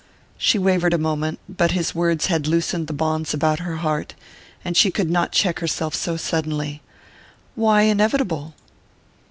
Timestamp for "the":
2.87-2.91